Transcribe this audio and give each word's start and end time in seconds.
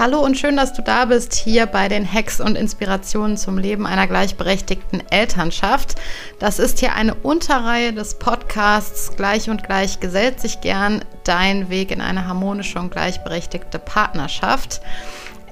Hallo 0.00 0.20
und 0.20 0.38
schön, 0.38 0.56
dass 0.56 0.72
du 0.72 0.80
da 0.80 1.04
bist 1.04 1.34
hier 1.34 1.66
bei 1.66 1.88
den 1.88 2.10
Hacks 2.10 2.40
und 2.40 2.56
Inspirationen 2.56 3.36
zum 3.36 3.58
Leben 3.58 3.86
einer 3.86 4.06
gleichberechtigten 4.06 5.02
Elternschaft. 5.10 5.96
Das 6.38 6.58
ist 6.58 6.78
hier 6.80 6.94
eine 6.94 7.14
Unterreihe 7.16 7.92
des 7.92 8.18
Podcasts 8.18 9.14
Gleich 9.14 9.50
und 9.50 9.62
Gleich 9.62 10.00
gesellt 10.00 10.40
sich 10.40 10.62
gern 10.62 11.04
dein 11.24 11.68
Weg 11.68 11.90
in 11.90 12.00
eine 12.00 12.26
harmonische 12.26 12.78
und 12.78 12.90
gleichberechtigte 12.90 13.78
Partnerschaft. 13.78 14.80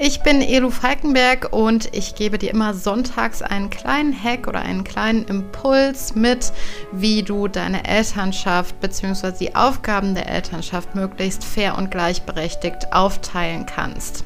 Ich 0.00 0.20
bin 0.20 0.40
Elu 0.42 0.70
Falkenberg 0.70 1.52
und 1.52 1.92
ich 1.92 2.14
gebe 2.14 2.38
dir 2.38 2.52
immer 2.52 2.72
sonntags 2.72 3.42
einen 3.42 3.68
kleinen 3.68 4.14
Hack 4.14 4.46
oder 4.46 4.60
einen 4.60 4.84
kleinen 4.84 5.24
Impuls 5.24 6.14
mit, 6.14 6.52
wie 6.92 7.24
du 7.24 7.48
deine 7.48 7.84
Elternschaft 7.84 8.78
bzw. 8.80 9.32
die 9.32 9.56
Aufgaben 9.56 10.14
der 10.14 10.28
Elternschaft 10.28 10.94
möglichst 10.94 11.42
fair 11.42 11.76
und 11.76 11.90
gleichberechtigt 11.90 12.92
aufteilen 12.92 13.66
kannst. 13.66 14.22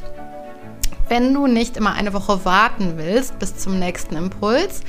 Wenn 1.09 1.33
du 1.33 1.47
nicht 1.47 1.79
immer 1.79 1.95
eine 1.95 2.13
Woche 2.13 2.45
warten 2.45 2.99
willst 2.99 3.39
bis 3.39 3.57
zum 3.57 3.79
nächsten 3.79 4.17
Impuls, 4.17 4.83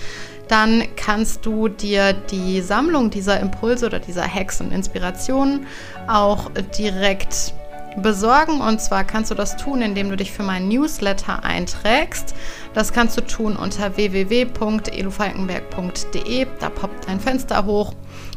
dann 0.50 0.84
kannst 0.98 1.46
du 1.46 1.70
dir 1.70 2.12
die 2.12 2.60
Sammlung 2.60 3.10
dieser 3.10 3.40
Impulse 3.40 3.86
oder 3.86 4.00
dieser 4.00 4.28
Hacks 4.28 4.60
und 4.60 4.74
Inspirationen 4.74 5.66
auch 6.10 6.52
direkt 6.78 7.54
besorgen. 7.98 8.62
Und 8.62 8.80
zwar 8.82 9.04
kannst 9.04 9.32
du 9.32 9.36
das 9.36 9.58
tun, 9.58 9.82
indem 9.82 10.10
du 10.10 10.18
dich 10.18 10.32
für 10.32 10.44
meinen 10.44 10.68
Newsletter 10.68 11.44
einträgst. 11.44 12.36
Das 12.74 12.94
kannst 12.94 13.18
du 13.18 13.22
tun 13.22 13.56
unter 13.56 13.96
www.elufalkenberg.de. 13.96 16.48
Da 16.60 16.70
poppt 16.70 17.08
ein 17.08 17.20
Fenster 17.20 17.66
hoch. 17.66 17.94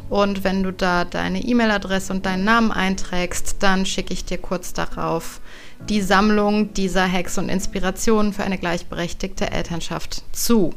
Und 0.08 0.44
wenn 0.44 0.62
du 0.62 0.72
da 0.72 1.04
deine 1.04 1.40
E-Mail-Adresse 1.40 2.12
und 2.12 2.26
deinen 2.26 2.44
Namen 2.44 2.70
einträgst, 2.70 3.56
dann 3.60 3.86
schicke 3.86 4.12
ich 4.12 4.24
dir 4.24 4.38
kurz 4.38 4.72
darauf 4.72 5.40
die 5.88 6.00
Sammlung 6.00 6.72
dieser 6.74 7.10
Hacks 7.10 7.38
und 7.38 7.48
Inspirationen 7.48 8.32
für 8.32 8.44
eine 8.44 8.58
gleichberechtigte 8.58 9.50
Elternschaft 9.50 10.22
zu. 10.32 10.72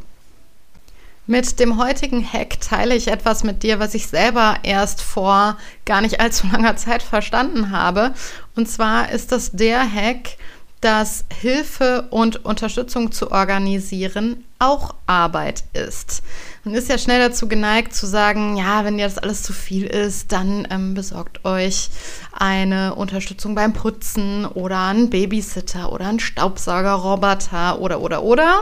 Mit 1.30 1.60
dem 1.60 1.78
heutigen 1.78 2.26
Hack 2.26 2.60
teile 2.60 2.96
ich 2.96 3.08
etwas 3.08 3.44
mit 3.44 3.62
dir, 3.62 3.80
was 3.80 3.94
ich 3.94 4.08
selber 4.08 4.56
erst 4.64 5.04
vor 5.04 5.60
gar 5.86 6.02
nicht 6.02 6.20
allzu 6.20 6.48
langer 6.52 6.76
Zeit 6.76 7.04
verstanden 7.04 7.70
habe. 7.70 8.16
Und 8.56 8.68
zwar 8.68 9.12
ist 9.12 9.32
das 9.32 9.52
der 9.52 9.82
Hack, 9.82 10.38
dass 10.82 11.26
Hilfe 11.32 12.08
und 12.10 12.44
Unterstützung 12.46 13.12
zu 13.12 13.32
organisieren 13.32 14.44
auch 14.58 14.96
Arbeit 15.06 15.66
ist. 15.74 16.24
Man 16.64 16.74
ist 16.74 16.90
ja 16.90 16.98
schnell 16.98 17.20
dazu 17.20 17.48
geneigt 17.48 17.94
zu 17.94 18.08
sagen, 18.08 18.58
ja, 18.58 18.84
wenn 18.84 18.98
dir 18.98 19.06
das 19.06 19.20
alles 19.20 19.44
zu 19.44 19.54
viel 19.54 19.86
ist, 19.86 20.32
dann 20.32 20.68
ähm, 20.72 20.96
besorgt 20.96 21.46
euch 21.46 21.92
eine 22.32 22.96
Unterstützung 22.96 23.54
beim 23.54 23.74
Putzen 23.74 24.48
oder 24.48 24.80
einen 24.80 25.12
Babysitter 25.12 25.92
oder 25.92 26.08
einen 26.08 26.20
Staubsaugerroboter 26.20 27.80
oder 27.80 28.02
oder 28.02 28.24
oder. 28.24 28.62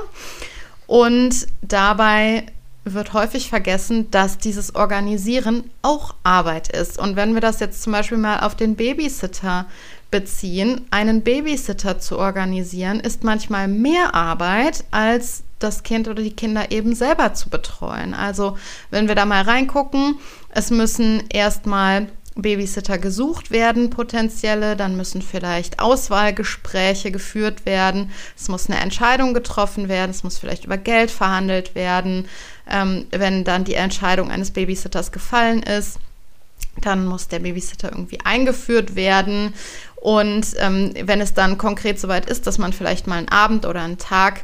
Und 0.86 1.48
dabei 1.62 2.46
wird 2.94 3.14
häufig 3.14 3.50
vergessen, 3.50 4.10
dass 4.12 4.38
dieses 4.38 4.76
Organisieren 4.76 5.70
auch 5.82 6.16
Arbeit 6.24 6.70
ist. 6.70 7.00
Und 7.00 7.16
wenn 7.16 7.34
wir 7.34 7.42
das 7.42 7.60
jetzt 7.60 7.82
zum 7.82 7.94
Beispiel 7.94 8.18
mal 8.18 8.42
auf 8.42 8.56
den 8.56 8.76
Babysitter 8.76 9.66
beziehen, 10.12 10.86
einen 10.92 11.24
Babysitter 11.24 12.00
zu 12.00 12.18
organisieren, 12.18 13.00
ist 13.00 13.24
manchmal 13.24 13.68
mehr 13.68 14.16
Arbeit, 14.16 14.86
als 14.92 15.44
das 15.60 15.84
Kind 15.84 16.08
oder 16.08 16.22
die 16.22 16.36
Kinder 16.36 16.72
eben 16.72 16.96
selber 16.96 17.34
zu 17.34 17.50
betreuen. 17.50 18.14
Also 18.14 18.58
wenn 18.92 19.08
wir 19.08 19.16
da 19.16 19.26
mal 19.26 19.42
reingucken, 19.42 20.16
es 20.50 20.70
müssen 20.70 21.24
erstmal 21.30 22.08
Babysitter 22.42 22.98
gesucht 22.98 23.52
werden, 23.52 23.90
potenzielle, 23.90 24.76
dann 24.76 24.96
müssen 24.96 25.22
vielleicht 25.22 25.80
Auswahlgespräche 25.80 27.12
geführt 27.12 27.66
werden, 27.66 28.12
es 28.38 28.48
muss 28.48 28.70
eine 28.70 28.80
Entscheidung 28.80 29.34
getroffen 29.34 29.90
werden, 29.90 30.12
es 30.12 30.24
muss 30.24 30.38
vielleicht 30.38 30.66
über 30.66 30.78
Geld 30.78 31.12
verhandelt 31.12 31.76
werden, 31.76 32.28
ähm, 32.70 33.06
wenn 33.12 33.44
dann 33.44 33.64
die 33.64 33.76
Entscheidung 33.76 34.32
eines 34.32 34.52
Babysitters 34.52 35.12
gefallen 35.12 35.64
ist. 35.64 36.00
Dann 36.82 37.06
muss 37.06 37.28
der 37.28 37.40
Babysitter 37.40 37.92
irgendwie 37.92 38.20
eingeführt 38.24 38.96
werden. 38.96 39.54
Und 39.96 40.48
ähm, 40.60 40.94
wenn 41.04 41.22
es 41.22 41.34
dann 41.34 41.58
konkret 41.58 42.00
soweit 42.00 42.30
ist, 42.30 42.48
dass 42.48 42.58
man 42.58 42.74
vielleicht 42.74 43.08
mal 43.08 43.18
einen 43.18 43.30
Abend 43.30 43.66
oder 43.66 43.82
einen 43.82 43.98
Tag 43.98 44.44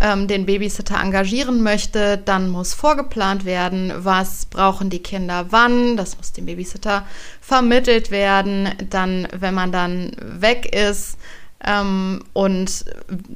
ähm, 0.00 0.26
den 0.28 0.46
Babysitter 0.46 0.98
engagieren 1.00 1.62
möchte, 1.62 2.18
dann 2.18 2.48
muss 2.48 2.72
vorgeplant 2.74 3.44
werden, 3.44 3.92
was 3.98 4.46
brauchen 4.46 4.90
die 4.90 5.00
Kinder 5.00 5.46
wann. 5.50 5.96
Das 5.96 6.16
muss 6.16 6.32
dem 6.32 6.46
Babysitter 6.46 7.06
vermittelt 7.40 8.10
werden. 8.10 8.70
Dann, 8.88 9.28
wenn 9.32 9.54
man 9.54 9.72
dann 9.72 10.12
weg 10.20 10.74
ist 10.74 11.18
ähm, 11.64 12.24
und 12.32 12.84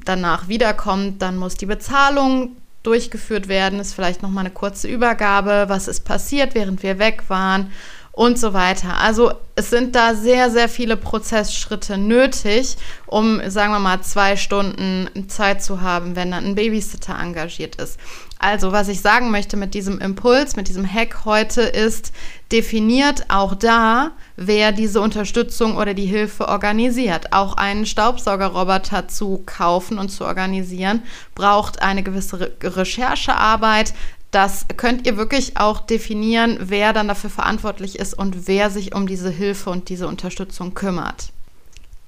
danach 0.05 0.47
wiederkommt, 0.47 1.21
dann 1.21 1.37
muss 1.37 1.55
die 1.55 1.67
Bezahlung 1.67 2.55
durchgeführt 2.85 3.47
werden. 3.47 3.79
Ist 3.79 3.93
vielleicht 3.93 4.21
noch 4.21 4.29
mal 4.29 4.41
eine 4.41 4.51
kurze 4.51 4.87
Übergabe. 4.87 5.65
Was 5.67 5.87
ist 5.87 6.05
passiert, 6.05 6.55
während 6.55 6.83
wir 6.83 6.99
weg 6.99 7.23
waren? 7.27 7.71
und 8.15 8.39
so 8.39 8.53
weiter. 8.53 8.97
Also 8.97 9.33
es 9.55 9.69
sind 9.69 9.93
da 9.93 10.15
sehr, 10.15 10.49
sehr 10.49 10.69
viele 10.69 10.95
Prozessschritte 10.95 11.97
nötig, 11.97 12.77
um, 13.07 13.41
sagen 13.49 13.73
wir 13.73 13.79
mal, 13.79 14.01
zwei 14.01 14.37
Stunden 14.37 15.09
Zeit 15.27 15.61
zu 15.61 15.81
haben, 15.81 16.15
wenn 16.15 16.31
dann 16.31 16.45
ein 16.45 16.55
Babysitter 16.55 17.19
engagiert 17.19 17.75
ist. 17.75 17.99
Also 18.39 18.71
was 18.71 18.87
ich 18.87 19.01
sagen 19.01 19.31
möchte 19.31 19.57
mit 19.57 19.73
diesem 19.73 19.99
Impuls, 19.99 20.55
mit 20.55 20.69
diesem 20.69 20.91
Hack 20.91 21.25
heute 21.25 21.61
ist, 21.61 22.13
definiert 22.53 23.25
auch 23.27 23.53
da, 23.53 24.11
wer 24.35 24.71
diese 24.71 25.01
Unterstützung 25.01 25.77
oder 25.77 25.93
die 25.93 26.05
Hilfe 26.05 26.47
organisiert. 26.47 27.33
Auch 27.33 27.57
einen 27.57 27.85
Staubsaugerroboter 27.85 29.07
zu 29.07 29.43
kaufen 29.45 29.97
und 29.97 30.09
zu 30.09 30.25
organisieren, 30.25 31.03
braucht 31.35 31.81
eine 31.81 32.03
gewisse 32.03 32.39
Re 32.39 32.51
Recherchearbeit, 32.61 33.93
das 34.35 34.65
könnt 34.75 35.07
ihr 35.07 35.15
wirklich 35.15 35.55
auch 35.55 35.79
definieren, 35.79 36.57
wer 36.59 36.91
dann 36.91 37.07
dafür 37.07 37.29
verantwortlich 37.29 37.97
ist 37.97 38.13
und 38.13 38.49
wer 38.49 38.69
sich 38.69 38.93
um 38.93 39.07
diese 39.07 39.29
Hilfe 39.29 39.69
und 39.69 39.87
diese 39.87 40.09
Unterstützung 40.09 40.73
kümmert. 40.73 41.31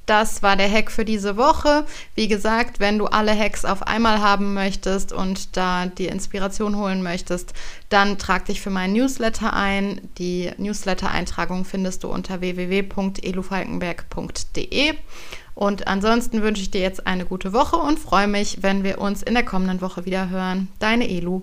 Das 0.08 0.42
war 0.42 0.56
der 0.56 0.72
Hack 0.72 0.90
für 0.90 1.06
diese 1.06 1.38
Woche. 1.38 1.86
Wie 2.16 2.28
gesagt, 2.30 2.80
wenn 2.80 2.98
du 2.98 3.08
alle 3.08 3.38
Hacks 3.38 3.66
auf 3.66 3.84
einmal 3.84 4.22
haben 4.22 4.54
möchtest 4.54 5.12
und 5.12 5.58
da 5.58 5.86
die 5.86 6.08
Inspiration 6.08 6.78
holen 6.78 7.04
möchtest, 7.04 7.54
dann 7.90 8.18
trag 8.18 8.46
dich 8.46 8.62
für 8.62 8.70
meinen 8.70 8.94
Newsletter 8.94 9.52
ein. 9.52 10.00
Die 10.18 10.50
Newsletter-Eintragung 10.58 11.66
findest 11.66 12.06
du 12.06 12.08
unter 12.08 12.40
www.elufalkenberg.de. 12.40 14.94
Und 15.56 15.88
ansonsten 15.88 16.42
wünsche 16.42 16.62
ich 16.62 16.72
dir 16.72 16.82
jetzt 16.82 17.06
eine 17.06 17.26
gute 17.26 17.52
Woche 17.52 17.76
und 17.76 18.00
freue 18.00 18.28
mich, 18.28 18.60
wenn 18.62 18.86
wir 18.86 19.00
uns 19.00 19.24
in 19.24 19.34
der 19.34 19.44
kommenden 19.44 19.82
Woche 19.82 20.06
wieder 20.06 20.30
hören. 20.30 20.70
Deine 20.80 21.10
Elu. 21.10 21.42